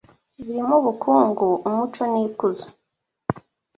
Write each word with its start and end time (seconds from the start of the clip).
birimo 0.43 0.75
ubukungu, 0.81 1.45
umuco 1.67 2.01
n’ikuzo 2.11 2.67